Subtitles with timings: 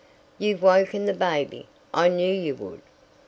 [0.39, 1.67] "You've woken the baby.
[1.93, 2.81] I knew you would.